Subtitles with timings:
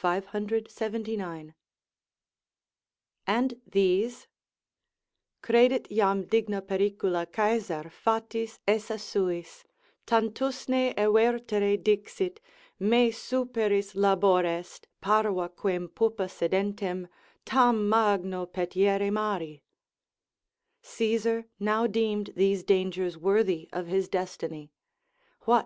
[0.02, 0.52] ]And
[3.66, 4.26] these:
[5.40, 9.64] "Credit jam digna pericula Caesar Fatis esse suis;
[10.06, 12.40] tantusne evertere, dixit,
[12.78, 17.08] Me superis labor est, parva quern puppe sedentem,
[17.46, 19.62] Tam magno petiere mari;"
[20.82, 24.70] ["Caesar now deemed these dangers worthy of his destiny:
[25.46, 25.64] 'What!